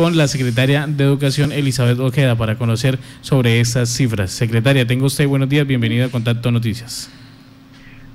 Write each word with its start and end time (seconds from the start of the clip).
con 0.00 0.16
la 0.16 0.28
secretaria 0.28 0.86
de 0.86 1.04
Educación, 1.04 1.52
Elizabeth 1.52 1.98
Ojeda, 1.98 2.34
para 2.34 2.56
conocer 2.56 2.98
sobre 3.20 3.60
estas 3.60 3.90
cifras. 3.90 4.30
Secretaria, 4.30 4.86
tengo 4.86 5.04
usted 5.04 5.28
buenos 5.28 5.50
días, 5.50 5.66
bienvenida 5.66 6.06
a 6.06 6.08
Contacto 6.08 6.50
Noticias. 6.50 7.10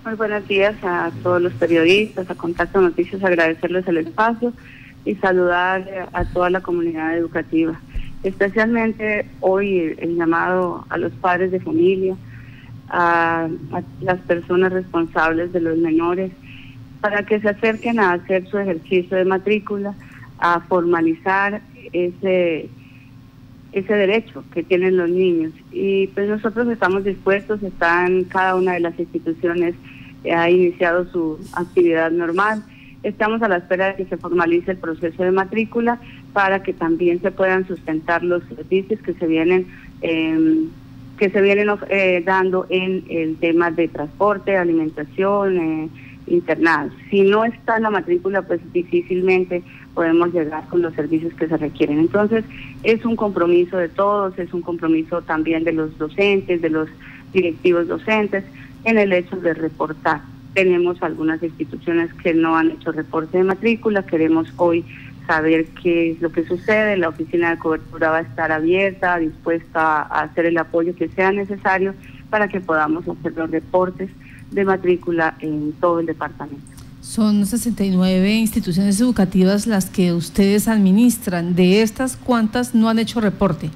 Muy 0.04 0.16
buenos 0.16 0.48
días 0.48 0.74
a 0.82 1.12
todos 1.22 1.40
los 1.40 1.54
periodistas, 1.54 2.28
a 2.28 2.34
Contacto 2.34 2.82
Noticias, 2.82 3.24
agradecerles 3.24 3.88
el 3.88 3.98
espacio 3.98 4.52
y 5.06 5.14
saludar 5.18 6.10
a 6.12 6.26
toda 6.26 6.50
la 6.50 6.62
comunidad 6.62 7.16
educativa. 7.16 7.80
Especialmente 8.24 9.28
hoy 9.42 9.96
el 10.00 10.16
llamado 10.16 10.88
a 10.90 10.98
los 10.98 11.14
padres 11.14 11.52
de 11.52 11.60
familia, 11.60 12.16
a, 12.90 13.48
las 14.02 14.20
personas 14.22 14.74
responsables 14.74 15.54
de 15.54 15.60
los 15.60 15.78
menores, 15.78 16.32
para 17.00 17.28
que 17.28 17.40
se 17.42 17.50
acerquen 17.50 18.00
a 18.00 18.14
hacer 18.14 18.48
su 18.50 18.58
ejercicio 18.58 19.18
de 19.18 19.26
matrícula, 19.26 19.94
a 20.40 20.62
formalizar 20.62 21.62
ese 21.94 22.70
ese 23.72 23.94
derecho 23.94 24.42
que 24.54 24.64
tienen 24.64 24.96
los 24.96 25.10
niños. 25.10 25.52
Y 25.74 26.08
pues 26.08 26.30
nosotros 26.30 26.70
estamos 26.70 27.04
dispuestos, 27.04 27.62
están 27.62 28.24
cada 28.24 28.56
una 28.56 28.74
de 28.74 28.80
las 28.80 28.98
instituciones 28.98 29.76
eh, 30.26 30.34
ha 30.34 30.50
iniciado 30.50 31.06
su 31.12 31.38
actividad 31.54 32.10
normal. 32.10 32.64
Estamos 33.04 33.42
a 33.42 33.48
la 33.48 33.58
espera 33.58 33.88
de 33.88 33.96
que 33.96 34.06
se 34.06 34.18
formalice 34.18 34.72
el 34.72 34.78
proceso 34.78 35.24
de 35.24 35.32
matrícula 35.32 36.00
para 36.34 36.64
que 36.64 36.74
también 36.74 37.22
se 37.22 37.32
puedan 37.32 37.68
sustentar 37.68 38.24
los 38.24 38.44
servicios 38.46 39.00
que 39.02 39.14
se 39.14 39.28
vienen 39.28 39.68
em, 40.02 40.70
que 41.18 41.30
se 41.30 41.42
vienen 41.42 41.70
eh, 41.90 42.22
dando 42.26 42.66
en 42.70 43.06
el 43.10 43.38
tema 43.38 43.72
de 43.72 43.88
transporte, 43.88 44.58
alimentación, 44.58 45.58
eh, 45.58 45.90
internados. 46.28 46.94
Si 47.10 47.22
no 47.22 47.46
está 47.46 47.80
la 47.80 47.90
matrícula, 47.90 48.42
pues 48.42 48.60
difícilmente 48.74 49.64
podemos 49.94 50.34
llegar 50.34 50.66
con 50.68 50.82
los 50.82 50.94
servicios 50.94 51.34
que 51.34 51.48
se 51.48 51.58
requieren. 51.58 52.00
Entonces, 52.00 52.44
es 52.84 53.06
un 53.06 53.16
compromiso 53.16 53.78
de 53.78 53.90
todos, 53.90 54.38
es 54.38 54.54
un 54.54 54.62
compromiso 54.62 55.22
también 55.22 55.64
de 55.64 55.74
los 55.74 55.98
docentes, 55.98 56.62
de 56.62 56.70
los 56.70 56.90
directivos 57.34 57.88
docentes, 57.88 58.44
en 58.84 58.98
el 58.98 59.14
hecho 59.14 59.38
de 59.38 59.54
reportar. 59.54 60.22
Tenemos 60.54 61.02
algunas 61.02 61.42
instituciones 61.44 62.14
que 62.14 62.34
no 62.34 62.56
han 62.56 62.72
hecho 62.72 62.92
reporte 62.92 63.38
de 63.38 63.44
matrícula, 63.44 64.06
queremos 64.06 64.52
hoy 64.58 64.86
saber 65.28 65.66
qué 65.82 66.12
es 66.12 66.22
lo 66.22 66.32
que 66.32 66.46
sucede, 66.46 66.98
la 66.98 67.10
oficina 67.10 67.50
de 67.52 67.58
cobertura 67.58 68.12
va 68.12 68.18
a 68.18 68.22
estar 68.22 68.52
abierta, 68.52 69.18
dispuesta 69.18 70.02
a 70.04 70.22
hacer 70.22 70.46
el 70.46 70.58
apoyo 70.58 70.96
que 70.96 71.10
sea 71.10 71.32
necesario 71.32 71.96
para 72.30 72.48
que 72.48 72.60
podamos 72.60 73.08
hacer 73.08 73.34
los 73.36 73.50
reportes 73.50 74.10
de 74.52 74.66
matrícula 74.66 75.36
en 75.40 75.74
todo 75.74 76.00
el 76.00 76.06
departamento. 76.06 76.76
Son 77.02 77.46
69 77.46 78.34
instituciones 78.34 79.00
educativas 79.00 79.68
las 79.68 79.90
que 79.90 80.12
ustedes 80.12 80.68
administran. 80.68 81.56
De 81.56 81.84
estas, 81.84 82.18
¿cuántas 82.18 82.74
no 82.74 82.90
han 82.90 82.98
hecho 82.98 83.22
reporte? 83.22 83.70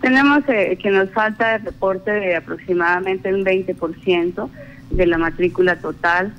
Tenemos 0.00 0.42
eh, 0.48 0.78
que 0.80 0.90
nos 0.90 1.10
falta 1.10 1.56
el 1.56 1.64
reporte 1.64 2.10
de 2.10 2.36
aproximadamente 2.36 3.32
un 3.32 3.44
20% 3.44 4.48
de 4.90 5.06
la 5.06 5.18
matrícula 5.18 5.76
total. 5.76 6.32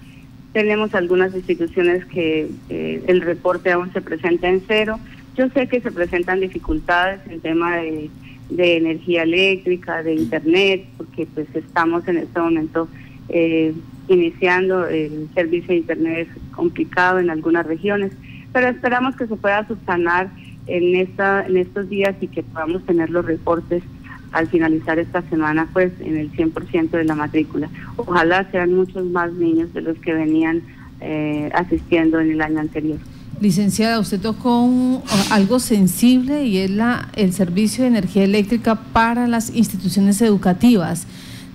Tenemos 0.54 0.96
algunas 0.96 1.36
instituciones 1.36 2.06
que 2.06 2.50
eh, 2.70 3.04
el 3.08 3.22
reporte 3.22 3.72
aún 3.72 3.94
se 3.94 4.02
presenta 4.02 4.48
en 4.48 4.64
cero. 4.68 5.00
Yo 5.36 5.50
sé 5.50 5.68
que 5.68 5.82
se 5.82 5.92
presentan 5.92 6.40
dificultades 6.40 7.20
en 7.30 7.42
tema 7.42 7.76
de 7.76 8.10
de 8.50 8.78
energía 8.78 9.24
eléctrica, 9.24 10.04
de 10.04 10.16
internet, 10.16 10.86
porque 10.98 11.28
pues 11.34 11.48
estamos 11.54 12.08
en 12.08 12.18
este 12.18 12.40
momento 12.40 12.88
eh, 13.30 13.74
iniciando 14.08 14.88
el 14.88 15.28
servicio 15.34 15.70
de 15.70 15.78
internet 15.78 16.28
es 16.30 16.54
complicado 16.54 17.20
en 17.20 17.30
algunas 17.30 17.66
regiones, 17.66 18.14
pero 18.54 18.68
esperamos 18.68 19.16
que 19.16 19.28
se 19.28 19.36
pueda 19.36 19.68
subsanar 19.68 20.30
en 20.68 20.96
esta 20.96 21.46
en 21.46 21.58
estos 21.58 21.90
días 21.90 22.16
y 22.22 22.28
que 22.28 22.44
podamos 22.44 22.86
tener 22.86 23.10
los 23.10 23.26
reportes 23.26 23.84
al 24.32 24.48
finalizar 24.48 25.00
esta 25.00 25.22
semana 25.24 25.70
pues 25.72 25.92
en 26.02 26.18
el 26.18 26.32
100% 26.32 26.90
de 26.90 27.04
la 27.04 27.16
matrícula. 27.16 27.70
Ojalá 27.96 28.50
sean 28.52 28.74
muchos 28.74 29.06
más 29.06 29.32
niños 29.34 29.74
de 29.74 29.82
los 29.82 29.98
que 30.00 30.14
venían 30.14 30.62
eh, 31.02 31.50
asistiendo 31.54 32.20
en 32.20 32.32
el 32.32 32.42
año 32.42 32.60
anterior. 32.60 33.00
Licenciada, 33.40 34.00
usted 34.00 34.20
tocó 34.20 35.04
algo 35.30 35.60
sensible 35.60 36.46
y 36.46 36.58
es 36.58 36.72
la, 36.72 37.10
el 37.16 37.34
servicio 37.34 37.84
de 37.84 37.90
energía 37.90 38.24
eléctrica 38.24 38.76
para 38.76 39.28
las 39.28 39.52
instituciones 39.56 40.22
educativas. 40.22 41.06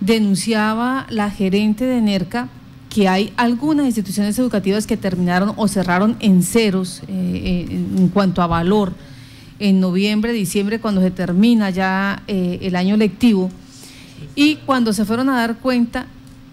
Denunciaba 0.00 1.06
la 1.10 1.28
gerente 1.30 1.84
de 1.84 2.00
NERCA 2.00 2.48
que 2.88 3.08
hay 3.08 3.32
algunas 3.36 3.86
instituciones 3.86 4.38
educativas 4.38 4.86
que 4.86 4.96
terminaron 4.96 5.54
o 5.56 5.66
cerraron 5.66 6.16
en 6.20 6.42
ceros 6.42 7.02
eh, 7.08 7.08
eh, 7.08 7.66
en 7.70 8.08
cuanto 8.08 8.42
a 8.42 8.46
valor 8.46 8.92
en 9.58 9.80
noviembre, 9.80 10.32
diciembre, 10.32 10.80
cuando 10.80 11.00
se 11.00 11.10
termina 11.10 11.70
ya 11.70 12.22
eh, 12.26 12.58
el 12.62 12.76
año 12.76 12.96
lectivo. 12.96 13.50
Y 14.34 14.56
cuando 14.56 14.92
se 14.92 15.04
fueron 15.04 15.28
a 15.30 15.36
dar 15.36 15.58
cuenta, 15.58 16.06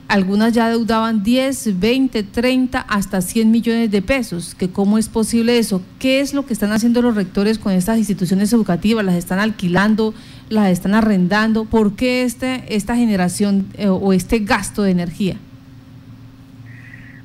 algunas 0.10 0.54
ya 0.54 0.68
deudaban 0.70 1.24
10, 1.24 1.80
20, 1.80 2.24
30, 2.24 2.80
hasta 2.80 3.22
100 3.22 3.52
millones 3.52 3.92
de 3.92 4.02
pesos. 4.02 4.56
Que 4.56 4.70
¿Cómo 4.70 4.98
es 4.98 5.08
posible 5.08 5.60
eso? 5.60 5.84
¿Qué 6.00 6.20
es 6.20 6.34
lo 6.34 6.48
que 6.48 6.54
están 6.54 6.72
haciendo 6.72 7.04
los 7.04 7.16
rectores 7.16 7.60
con 7.60 7.74
estas 7.74 8.00
instituciones 8.00 8.52
educativas? 8.52 9.06
¿Las 9.06 9.16
están 9.16 9.38
alquilando? 9.38 10.16
¿Las 10.50 10.72
están 10.72 10.96
arrendando? 10.96 11.66
¿Por 11.66 11.96
qué 11.96 12.24
este, 12.24 12.64
esta 12.76 12.96
generación 12.96 13.68
eh, 13.78 13.88
o 13.88 14.12
este 14.12 14.40
gasto 14.40 14.82
de 14.82 14.92
energía? 14.92 15.36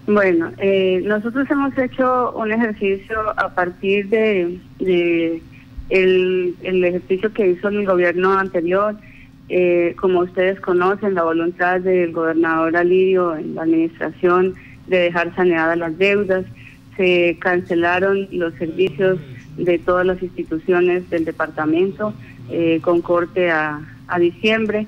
Bueno, 0.06 0.52
eh, 0.58 1.00
nosotros 1.06 1.50
hemos 1.50 1.76
hecho 1.78 2.32
un 2.32 2.52
ejercicio 2.52 3.16
a 3.38 3.54
partir 3.54 4.10
de, 4.10 4.60
el, 5.88 6.54
el 6.62 6.84
ejercicio 6.84 7.32
que 7.32 7.52
hizo 7.52 7.68
el 7.68 7.86
gobierno 7.86 8.38
anterior 8.38 8.94
eh, 9.48 9.94
como 10.00 10.20
ustedes 10.20 10.60
conocen, 10.60 11.14
la 11.14 11.22
voluntad 11.22 11.80
del 11.80 12.12
gobernador 12.12 12.76
Alirio 12.76 13.36
en 13.36 13.54
la 13.54 13.62
administración 13.62 14.54
de 14.86 14.98
dejar 14.98 15.34
saneadas 15.34 15.76
las 15.78 15.98
deudas, 15.98 16.44
se 16.96 17.36
cancelaron 17.40 18.28
los 18.30 18.54
servicios 18.54 19.18
de 19.56 19.78
todas 19.78 20.06
las 20.06 20.22
instituciones 20.22 21.08
del 21.10 21.24
departamento 21.24 22.14
eh, 22.50 22.80
con 22.82 23.02
corte 23.02 23.50
a, 23.50 23.80
diciembre, 24.18 24.86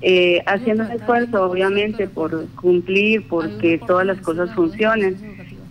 eh, 0.00 0.42
haciendo 0.46 0.84
un 0.84 0.90
esfuerzo 0.90 1.44
obviamente 1.44 2.08
por 2.08 2.46
cumplir, 2.56 3.24
porque 3.28 3.80
todas 3.86 4.04
las 4.04 4.18
cosas 4.20 4.52
funcionen 4.54 5.16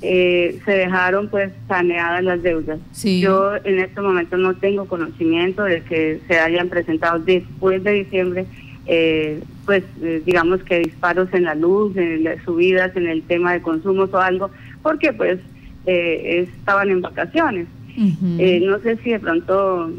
eh, 0.06 0.60
se 0.66 0.72
dejaron 0.72 1.30
pues 1.30 1.54
saneadas 1.70 2.22
las 2.26 2.44
deudas. 2.44 2.78
Yo 3.04 3.56
en 3.56 3.80
este 3.80 4.02
momento 4.02 4.36
no 4.36 4.54
tengo 4.54 4.84
conocimiento 4.84 5.64
de 5.64 5.82
que 5.82 6.20
se 6.28 6.40
hayan 6.40 6.68
presentado 6.68 7.20
después 7.20 7.82
de 7.86 7.92
diciembre, 7.94 8.46
eh, 8.86 9.40
pues 9.66 9.86
eh, 10.02 10.22
digamos 10.26 10.62
que 10.64 10.80
disparos 10.80 11.30
en 11.34 11.46
la 11.46 11.56
luz, 11.56 11.96
en 11.96 12.26
las 12.26 12.44
subidas 12.44 12.94
en 12.98 13.08
el 13.08 13.24
tema 13.24 13.54
de 13.54 13.62
consumos 13.62 14.14
o 14.14 14.20
algo, 14.20 14.52
porque 14.82 15.14
pues 15.14 15.40
estaban 15.86 16.90
en 16.90 17.02
vacaciones. 17.02 17.68
no 17.96 18.80
sé 18.80 18.98
si 19.04 19.12
de 19.12 19.20
pronto 19.20 19.90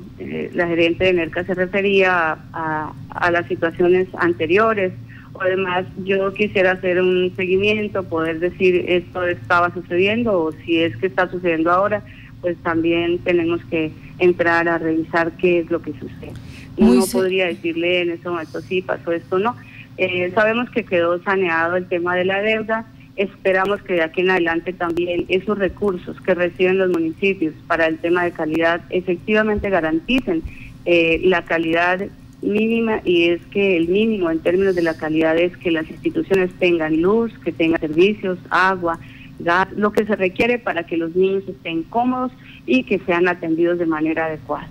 la 0.52 0.66
gerente 0.66 1.04
de 1.04 1.12
NERCA 1.14 1.44
se 1.44 1.54
refería 1.54 2.36
a, 2.52 2.92
a 3.08 3.30
las 3.30 3.46
situaciones 3.46 4.06
anteriores 4.18 4.92
Además, 5.40 5.84
yo 6.04 6.32
quisiera 6.32 6.72
hacer 6.72 7.00
un 7.00 7.32
seguimiento, 7.34 8.04
poder 8.04 8.38
decir 8.38 8.84
esto 8.88 9.24
estaba 9.26 9.72
sucediendo 9.74 10.40
o 10.40 10.52
si 10.52 10.80
es 10.80 10.96
que 10.96 11.06
está 11.06 11.28
sucediendo 11.28 11.72
ahora, 11.72 12.02
pues 12.40 12.56
también 12.58 13.18
tenemos 13.18 13.64
que 13.64 13.90
entrar 14.18 14.68
a 14.68 14.78
revisar 14.78 15.32
qué 15.32 15.60
es 15.60 15.70
lo 15.70 15.82
que 15.82 15.92
sucede. 15.92 16.32
no 16.76 17.04
podría 17.10 17.46
decirle 17.46 18.02
en 18.02 18.10
ese 18.10 18.28
momento 18.28 18.60
sí 18.60 18.82
pasó 18.82 19.12
esto, 19.12 19.38
no. 19.38 19.56
Eh, 19.96 20.30
sabemos 20.34 20.70
que 20.70 20.84
quedó 20.84 21.22
saneado 21.22 21.76
el 21.76 21.86
tema 21.86 22.16
de 22.16 22.24
la 22.24 22.40
deuda. 22.42 22.86
Esperamos 23.16 23.80
que 23.82 23.94
de 23.94 24.02
aquí 24.02 24.22
en 24.22 24.30
adelante 24.30 24.72
también 24.72 25.24
esos 25.28 25.56
recursos 25.56 26.20
que 26.20 26.34
reciben 26.34 26.78
los 26.78 26.90
municipios 26.90 27.54
para 27.68 27.86
el 27.86 27.98
tema 27.98 28.24
de 28.24 28.32
calidad 28.32 28.80
efectivamente 28.90 29.70
garanticen 29.70 30.42
eh, 30.84 31.20
la 31.22 31.44
calidad 31.44 32.00
mínima 32.44 33.00
y 33.04 33.30
es 33.30 33.44
que 33.46 33.76
el 33.76 33.88
mínimo 33.88 34.30
en 34.30 34.40
términos 34.40 34.74
de 34.74 34.82
la 34.82 34.94
calidad 34.94 35.36
es 35.36 35.56
que 35.56 35.70
las 35.70 35.88
instituciones 35.90 36.50
tengan 36.58 37.00
luz, 37.00 37.32
que 37.44 37.52
tengan 37.52 37.80
servicios, 37.80 38.38
agua, 38.50 38.98
gas, 39.38 39.68
lo 39.76 39.92
que 39.92 40.06
se 40.06 40.14
requiere 40.14 40.58
para 40.58 40.86
que 40.86 40.96
los 40.96 41.14
niños 41.16 41.42
estén 41.48 41.82
cómodos 41.84 42.32
y 42.66 42.84
que 42.84 43.00
sean 43.00 43.28
atendidos 43.28 43.78
de 43.78 43.86
manera 43.86 44.26
adecuada. 44.26 44.68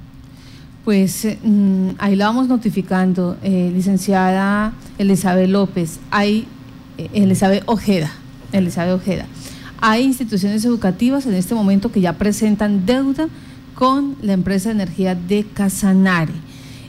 Pues 0.86 1.28
mm, 1.44 1.90
ahí 1.98 2.16
la 2.16 2.26
vamos 2.28 2.48
notificando, 2.48 3.38
eh, 3.42 3.72
licenciada 3.74 4.74
Elizabeth 4.98 5.50
López, 5.50 6.00
hay 6.12 6.46
eh, 6.98 7.10
Elizabeth 7.14 7.64
Ojeda, 7.66 8.12
Elizabeth 8.52 8.94
Ojeda. 8.94 9.26
Hay 9.80 10.04
instituciones 10.04 10.64
educativas 10.64 11.26
en 11.26 11.34
este 11.34 11.56
momento 11.56 11.92
que 11.92 12.02
ya 12.02 12.14
presentan 12.14 12.86
deuda 12.86 13.28
con 13.76 14.16
la 14.22 14.34
empresa 14.34 14.70
de 14.70 14.76
energía 14.76 15.16
de 15.16 15.46
Casanare 15.54 16.34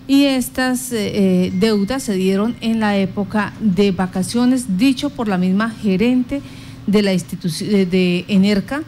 y 0.07 0.25
estas 0.25 0.93
eh, 0.93 1.47
eh, 1.47 1.53
deudas 1.55 2.03
se 2.03 2.15
dieron 2.15 2.57
en 2.61 2.81
la 2.81 2.97
época 2.99 3.53
de 3.61 3.91
vacaciones, 3.91 4.77
dicho 4.77 5.11
por 5.11 5.29
la 5.29 5.39
misma 5.39 5.71
gerente 5.71 6.43
de 6.87 7.03
la 7.03 7.13
institución 7.13 7.71
de, 7.71 8.25
Enerca, 8.29 8.83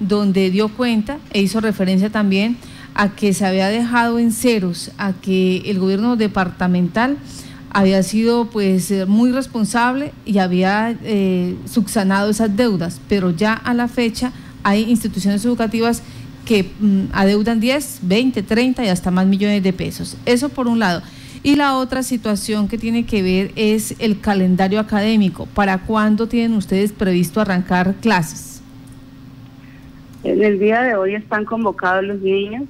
donde 0.00 0.50
dio 0.50 0.68
cuenta 0.68 1.18
e 1.32 1.42
hizo 1.42 1.60
referencia 1.60 2.10
también 2.10 2.56
a 2.94 3.10
que 3.10 3.32
se 3.34 3.46
había 3.46 3.68
dejado 3.68 4.18
en 4.18 4.32
ceros, 4.32 4.90
a 4.98 5.12
que 5.12 5.58
el 5.66 5.78
gobierno 5.78 6.16
departamental 6.16 7.18
había 7.70 8.02
sido 8.02 8.50
pues 8.50 8.90
eh, 8.90 9.06
muy 9.06 9.32
responsable 9.32 10.12
y 10.26 10.38
había 10.38 10.96
eh, 11.02 11.56
subsanado 11.64 12.30
esas 12.30 12.54
deudas, 12.54 13.00
pero 13.08 13.30
ya 13.30 13.54
a 13.54 13.72
la 13.74 13.88
fecha 13.88 14.32
hay 14.62 14.82
instituciones 14.90 15.44
educativas 15.44 16.02
que 16.52 16.64
mm, 16.64 17.04
adeudan 17.14 17.60
10, 17.60 18.00
20, 18.02 18.42
30 18.42 18.84
y 18.84 18.88
hasta 18.88 19.10
más 19.10 19.26
millones 19.26 19.62
de 19.62 19.72
pesos. 19.72 20.18
Eso 20.26 20.50
por 20.50 20.68
un 20.68 20.78
lado. 20.78 21.00
Y 21.42 21.56
la 21.56 21.78
otra 21.78 22.02
situación 22.02 22.68
que 22.68 22.76
tiene 22.76 23.06
que 23.06 23.22
ver 23.22 23.52
es 23.56 23.96
el 24.00 24.20
calendario 24.20 24.78
académico. 24.78 25.46
¿Para 25.54 25.78
cuándo 25.78 26.28
tienen 26.28 26.52
ustedes 26.52 26.92
previsto 26.92 27.40
arrancar 27.40 27.94
clases? 28.02 28.62
En 30.24 30.42
el 30.42 30.58
día 30.58 30.82
de 30.82 30.94
hoy 30.94 31.14
están 31.14 31.46
convocados 31.46 32.04
los 32.04 32.20
niños 32.20 32.64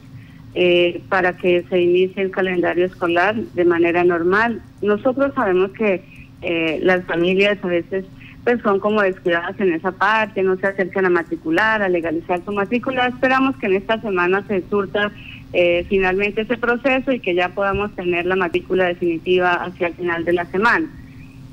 eh, 0.55 1.03
para 1.09 1.37
que 1.37 1.65
se 1.69 1.81
inicie 1.81 2.23
el 2.23 2.31
calendario 2.31 2.87
escolar 2.87 3.35
de 3.35 3.65
manera 3.65 4.05
normal. 4.05 4.63
Nosotros 4.81 5.35
sabemos 5.35 5.73
que 5.73 6.05
eh, 6.43 6.79
las 6.85 7.05
familias 7.05 7.59
a 7.63 7.67
veces 7.67 8.05
pues 8.45 8.61
son 8.63 8.81
como 8.81 9.03
descuidadas 9.03 9.59
en 9.61 9.73
esa 9.73 9.93
parte, 9.93 10.43
no 10.43 10.57
se 10.57 10.67
acercan 10.67 11.07
a 11.07 11.11
matricular, 11.11 11.83
a 11.83 11.89
legalizar 11.89 12.45
su 12.45 12.53
matrícula. 12.53 13.07
Esperamos 13.07 13.57
que 13.57 13.67
en 13.67 13.75
esta 13.75 14.01
semana 14.01 14.45
se 14.49 14.63
surta 14.69 15.13
eh, 15.53 15.87
finalmente 15.89 16.43
ese 16.43 16.57
proceso 16.57 17.13
y 17.13 17.21
que 17.21 17.35
ya 17.35 17.51
podamos 17.51 17.95
tener 17.95 18.27
la 18.27 18.37
matrícula 18.37 18.87
definitiva 18.87 19.53
hacia 19.55 19.89
el 19.89 19.95
final 19.95 20.25
de 20.25 20.33
la 20.33 20.47
semana. 20.47 20.89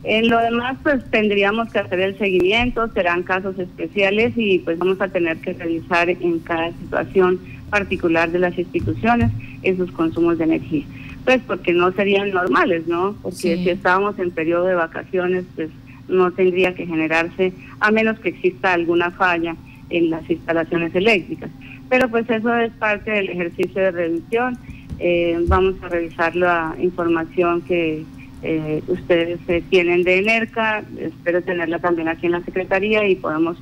En 0.04 0.30
lo 0.30 0.40
demás, 0.40 0.78
pues 0.82 1.04
tendríamos 1.12 1.72
que 1.72 1.80
hacer 1.80 2.00
el 2.00 2.18
seguimiento, 2.18 2.88
serán 2.94 3.24
casos 3.24 3.60
especiales 3.60 4.34
y 4.38 4.60
pues 4.60 4.80
vamos 4.80 5.00
a 5.02 5.10
tener 5.10 5.38
que 5.38 5.54
revisar 5.54 6.10
en 6.10 6.40
cada 6.40 6.72
situación 6.72 7.40
particular 7.70 8.32
de 8.32 8.40
las 8.40 8.58
instituciones 8.58 9.30
esos 9.62 9.92
consumos 9.92 10.38
de 10.38 10.46
energía. 10.46 10.86
Pues 11.26 11.42
porque 11.46 11.74
no 11.74 11.92
serían 11.92 12.32
normales, 12.32 12.88
¿no? 12.88 13.16
Porque 13.22 13.58
si 13.58 13.70
estábamos 13.70 14.18
en 14.20 14.32
periodo 14.32 14.66
de 14.66 14.76
vacaciones, 14.76 15.44
pues 15.56 15.70
no 16.10 16.32
tendría 16.32 16.74
que 16.74 16.86
generarse, 16.86 17.54
a 17.80 17.92
menos 17.92 18.20
que 18.20 18.30
exista 18.30 18.74
alguna 18.74 19.12
falla 19.12 19.56
en 19.90 20.10
las 20.10 20.30
instalaciones 20.30 20.94
eléctricas. 20.96 21.50
Pero 21.90 22.10
pues 22.10 22.30
eso 22.30 22.54
es 22.56 22.72
parte 22.74 23.12
del 23.12 23.30
ejercicio 23.30 23.82
de 23.82 23.92
revisión. 23.92 24.58
Eh, 25.00 25.38
vamos 25.48 25.76
a 25.82 25.90
revisar 25.90 26.36
la 26.36 26.76
información 26.80 27.62
que 27.62 28.04
eh, 28.44 28.84
ustedes 28.88 29.40
eh, 29.48 29.64
tienen 29.70 30.04
de 30.04 30.20
ENERCA, 30.20 30.84
espero 31.00 31.42
tenerla 31.42 31.80
también 31.80 32.08
aquí 32.08 32.26
en 32.26 32.34
la 32.34 32.44
Secretaría 32.44 33.08
y 33.08 33.16
podamos 33.16 33.58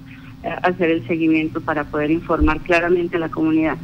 hacer 0.62 0.92
el 0.92 1.06
seguimiento 1.08 1.60
para 1.62 1.84
poder 1.84 2.12
informar 2.12 2.60
claramente 2.62 3.18
a 3.18 3.20
la 3.20 3.30
comunidad. 3.30 3.78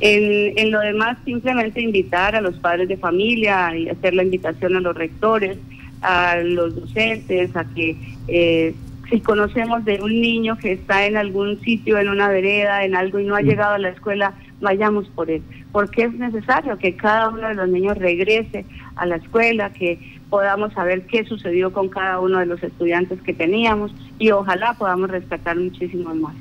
En, 0.00 0.58
en, 0.58 0.70
lo 0.70 0.80
demás, 0.80 1.16
simplemente 1.24 1.80
invitar 1.80 2.34
a 2.34 2.40
los 2.40 2.58
padres 2.58 2.88
de 2.88 2.96
familia 2.96 3.74
y 3.76 3.88
hacer 3.88 4.12
la 4.12 4.24
invitación 4.24 4.76
a 4.76 4.80
los 4.80 4.94
rectores, 4.94 5.56
a 6.02 6.36
los 6.36 6.74
docentes, 6.76 7.56
a 7.56 7.64
que 7.64 8.74
si 9.10 9.20
conocemos 9.20 9.84
de 9.84 10.00
un 10.02 10.20
niño 10.20 10.56
que 10.58 10.72
está 10.72 11.06
en 11.06 11.16
algún 11.16 11.60
sitio, 11.60 11.98
en 11.98 12.08
una 12.08 12.28
vereda, 12.28 12.84
en 12.84 12.96
algo 12.96 13.18
y 13.18 13.24
no 13.24 13.36
ha 13.36 13.42
mm. 13.42 13.46
llegado 13.46 13.74
a 13.74 13.78
la 13.78 13.90
escuela, 13.90 14.34
vayamos 14.60 15.08
por 15.08 15.30
él. 15.30 15.42
Porque 15.72 16.04
es 16.04 16.14
necesario 16.14 16.78
que 16.78 16.96
cada 16.96 17.28
uno 17.28 17.48
de 17.48 17.54
los 17.54 17.68
niños 17.68 17.98
regrese 17.98 18.64
a 18.96 19.06
la 19.06 19.16
escuela, 19.16 19.72
que 19.72 19.98
podamos 20.30 20.72
saber 20.72 21.06
qué 21.06 21.24
sucedió 21.24 21.72
con 21.72 21.88
cada 21.88 22.20
uno 22.20 22.38
de 22.38 22.46
los 22.46 22.62
estudiantes 22.62 23.20
que 23.22 23.34
teníamos 23.34 23.94
y 24.18 24.30
ojalá 24.30 24.74
podamos 24.74 25.10
rescatar 25.10 25.56
muchísimos 25.56 26.14
más. 26.16 26.34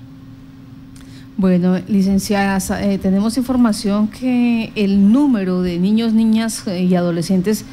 Bueno, 1.36 1.80
licenciadas, 1.88 2.70
eh, 2.72 3.00
tenemos 3.02 3.38
información 3.38 4.08
que 4.08 4.72
el 4.76 5.12
número 5.12 5.62
de 5.62 5.80
niños, 5.80 6.14
niñas 6.14 6.68
eh, 6.68 6.84
y 6.84 6.96
adolescentes 6.96 7.66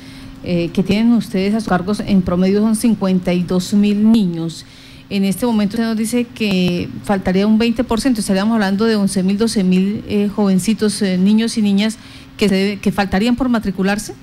eh, 0.44 0.70
que 0.72 0.82
tienen 0.82 1.12
ustedes 1.12 1.54
a 1.54 1.60
sus 1.60 1.68
cargos 1.68 2.00
en 2.00 2.22
promedio 2.22 2.60
son 2.60 2.76
52 2.76 3.74
mil 3.74 4.10
niños. 4.10 4.66
En 5.10 5.24
este 5.24 5.44
momento 5.44 5.76
se 5.76 5.82
nos 5.82 5.96
dice 5.96 6.24
que 6.24 6.88
faltaría 7.04 7.46
un 7.46 7.58
20%, 7.58 8.18
estaríamos 8.18 8.54
hablando 8.54 8.84
de 8.84 8.96
11 8.96 9.22
mil, 9.24 9.38
12 9.38 9.64
mil 9.64 10.04
eh, 10.08 10.28
jovencitos, 10.28 11.02
eh, 11.02 11.18
niños 11.18 11.58
y 11.58 11.62
niñas 11.62 11.98
que, 12.36 12.78
que 12.80 12.92
faltarían 12.92 13.36
por 13.36 13.48
matricularse. 13.48 14.14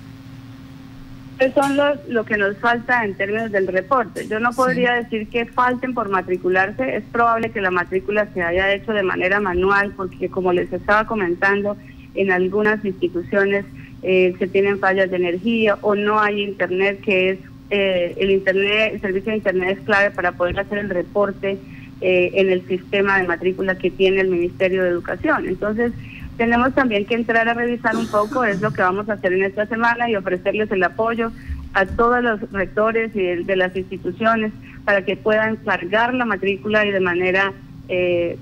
Eso 1.40 1.62
son 1.62 1.78
lo, 2.08 2.26
que 2.26 2.36
nos 2.36 2.58
falta 2.58 3.06
en 3.06 3.14
términos 3.16 3.52
del 3.52 3.68
reporte. 3.68 4.28
Yo 4.28 4.40
no 4.40 4.52
podría 4.54 4.94
decir 4.94 5.28
que 5.28 5.46
falten 5.46 5.94
por 5.94 6.10
matricularse. 6.10 6.96
Es 6.96 7.04
probable 7.04 7.52
que 7.52 7.62
la 7.62 7.70
matrícula 7.70 8.28
se 8.34 8.42
haya 8.42 8.74
hecho 8.74 8.92
de 8.92 9.04
manera 9.04 9.40
manual, 9.40 9.94
porque 9.96 10.30
como 10.30 10.52
les 10.52 10.74
estaba 10.74 11.06
comentando, 11.06 11.78
en 12.16 12.32
algunas 12.32 12.84
instituciones 12.84 13.66
eh, 14.04 14.36
se 14.38 14.48
tienen 14.48 14.80
fallas 14.80 15.10
de 15.10 15.18
energía 15.18 15.78
o 15.82 15.96
no 15.96 16.20
hay 16.20 16.44
internet 16.44 17.02
que 17.02 17.32
es 17.32 17.40
eh, 17.70 18.16
el 18.18 18.32
internet, 18.32 18.94
el 18.94 19.02
servicio 19.02 19.32
de 19.32 19.38
internet 19.38 19.78
es 19.80 19.86
clave 19.86 20.12
para 20.12 20.32
poder 20.32 20.60
hacer 20.60 20.78
el 20.78 20.90
reporte 20.90 21.58
eh, 22.00 22.32
en 22.36 22.50
el 22.50 22.66
sistema 22.68 23.20
de 23.20 23.28
matrícula 23.28 23.78
que 23.78 23.90
tiene 23.90 24.22
el 24.22 24.30
Ministerio 24.30 24.84
de 24.84 24.90
Educación. 24.90 25.48
Entonces, 25.48 25.92
tenemos 26.38 26.74
también 26.76 27.06
que 27.06 27.16
entrar 27.16 27.50
a 27.50 27.56
revisar 27.56 27.96
un 27.96 28.08
poco, 28.08 28.44
es 28.44 28.62
lo 28.62 28.72
que 28.72 28.84
vamos 28.84 29.10
a 29.10 29.14
hacer 29.14 29.34
en 29.34 29.44
esta 29.44 29.66
semana 29.66 30.10
y 30.10 30.16
ofrecerles 30.16 30.72
el 30.72 30.84
apoyo 30.84 31.32
a 31.74 31.86
todos 31.86 32.24
los 32.24 32.52
rectores 32.52 33.14
y 33.16 33.44
de, 33.44 33.56
las 33.56 33.76
instituciones 33.76 34.54
para 34.86 35.04
que 35.04 35.18
puedan 35.18 35.58
cargar 35.58 36.14
la 36.14 36.26
matrícula 36.26 36.86
y 36.86 36.92
de 36.92 37.00
manera 37.00 37.52
eh, 37.90 38.38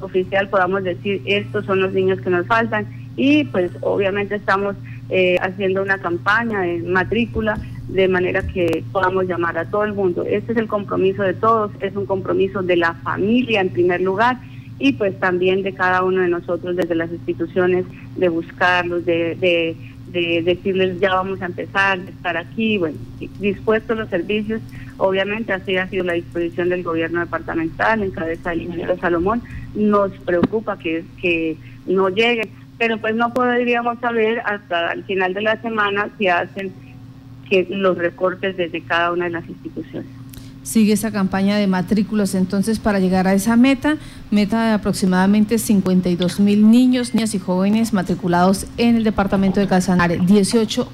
oficial 0.00 0.48
podamos 0.48 0.84
decir 0.84 1.22
estos 1.24 1.64
son 1.64 1.80
los 1.80 1.92
niños 1.92 2.20
que 2.20 2.30
nos 2.30 2.46
faltan 2.46 2.86
y 3.20 3.44
pues 3.44 3.70
obviamente 3.82 4.36
estamos 4.36 4.76
haciendo 5.42 5.82
una 5.82 5.98
campaña 5.98 6.60
de 6.62 6.78
matrícula 6.78 7.58
de 7.88 8.06
manera 8.08 8.42
que 8.46 8.84
podamos 8.92 9.26
llamar 9.26 9.58
a 9.58 9.64
todo 9.64 9.84
el 9.84 9.92
mundo. 9.92 10.24
Este 10.24 10.52
es 10.52 10.58
el 10.58 10.68
compromiso 10.68 11.22
de 11.22 11.34
todos, 11.34 11.72
es 11.80 11.94
un 11.96 12.06
compromiso 12.06 12.62
de 12.62 12.76
la 12.76 12.94
familia 12.94 13.60
en 13.60 13.68
primer 13.70 14.00
lugar 14.00 14.38
y 14.78 14.92
pues 14.92 15.18
también 15.20 15.62
de 15.62 15.74
cada 15.74 16.02
uno 16.02 16.22
de 16.22 16.28
nosotros 16.28 16.76
desde 16.76 16.94
las 16.94 17.10
instituciones 17.10 17.84
de 18.16 18.28
buscarlos, 18.30 19.04
de, 19.04 19.34
de, 19.34 19.76
de 20.12 20.42
decirles 20.42 20.98
ya 21.00 21.14
vamos 21.14 21.42
a 21.42 21.46
empezar, 21.46 22.00
de 22.00 22.12
estar 22.12 22.36
aquí, 22.36 22.78
bueno, 22.78 22.96
dispuestos 23.38 23.98
los 23.98 24.08
servicios. 24.08 24.62
Obviamente 24.96 25.52
así 25.52 25.76
ha 25.76 25.88
sido 25.88 26.04
la 26.04 26.12
disposición 26.14 26.68
del 26.68 26.82
gobierno 26.82 27.20
departamental 27.20 28.02
en 28.02 28.10
cabeza 28.10 28.50
del 28.50 28.62
ingeniero 28.62 28.96
Salomón. 28.98 29.42
Nos 29.74 30.12
preocupa 30.12 30.78
que, 30.78 31.04
que 31.20 31.56
no 31.86 32.10
lleguen, 32.10 32.49
pero 32.80 32.96
pues 32.96 33.14
no 33.14 33.30
podríamos 33.34 34.00
saber 34.00 34.40
hasta 34.40 34.92
el 34.92 35.04
final 35.04 35.34
de 35.34 35.42
la 35.42 35.60
semana 35.60 36.08
si 36.16 36.28
hacen 36.28 36.72
que 37.46 37.66
los 37.68 37.98
recortes 37.98 38.56
desde 38.56 38.80
cada 38.80 39.12
una 39.12 39.26
de 39.26 39.32
las 39.32 39.46
instituciones. 39.46 40.08
Sigue 40.62 40.94
esa 40.94 41.12
campaña 41.12 41.58
de 41.58 41.66
matrículas 41.66 42.34
entonces 42.34 42.78
para 42.78 42.98
llegar 42.98 43.28
a 43.28 43.34
esa 43.34 43.56
meta, 43.56 43.98
meta 44.30 44.68
de 44.68 44.72
aproximadamente 44.72 45.58
52 45.58 46.40
mil 46.40 46.70
niños, 46.70 47.12
niñas 47.14 47.34
y 47.34 47.38
jóvenes 47.38 47.92
matriculados 47.92 48.66
en 48.78 48.96
el 48.96 49.04
departamento 49.04 49.60
de 49.60 49.66
Casanare, 49.66 50.16
18 50.16 50.88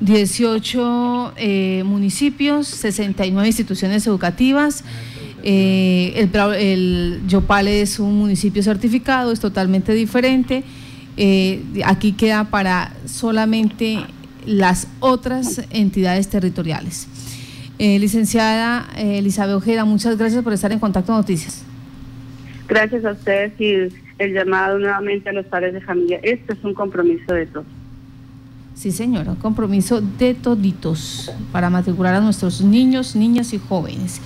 18 0.00 1.34
eh, 1.36 1.82
municipios, 1.84 2.68
69 2.68 3.46
instituciones 3.46 4.06
educativas. 4.06 4.82
Eh, 5.44 6.14
el, 6.16 6.54
el, 6.54 7.20
Yopale 7.28 7.82
es 7.82 8.00
un 8.00 8.16
municipio 8.16 8.62
certificado, 8.62 9.30
es 9.30 9.40
totalmente 9.40 9.92
diferente. 9.92 10.64
Eh, 11.16 11.62
aquí 11.84 12.12
queda 12.12 12.44
para 12.44 12.92
solamente 13.06 13.98
las 14.46 14.88
otras 15.00 15.62
entidades 15.70 16.28
territoriales. 16.28 17.08
Eh, 17.78 17.98
licenciada 17.98 18.88
eh, 18.96 19.18
Elizabeth 19.18 19.56
Ojeda, 19.56 19.84
muchas 19.84 20.16
gracias 20.16 20.42
por 20.42 20.52
estar 20.52 20.72
en 20.72 20.78
Contacto 20.78 21.12
Noticias. 21.12 21.64
Gracias 22.68 23.04
a 23.04 23.12
ustedes 23.12 23.52
y 23.60 23.92
el 24.18 24.32
llamado 24.32 24.78
nuevamente 24.78 25.28
a 25.28 25.32
los 25.32 25.46
padres 25.46 25.74
de 25.74 25.80
familia. 25.80 26.20
Esto 26.22 26.52
es 26.52 26.64
un 26.64 26.74
compromiso 26.74 27.34
de 27.34 27.46
todos. 27.46 27.66
Sí, 28.74 28.90
señora, 28.90 29.32
un 29.32 29.36
compromiso 29.36 30.00
de 30.00 30.34
toditos 30.34 31.30
para 31.52 31.68
matricular 31.68 32.14
a 32.14 32.20
nuestros 32.20 32.62
niños, 32.62 33.14
niñas 33.14 33.52
y 33.52 33.58
jóvenes. 33.58 34.20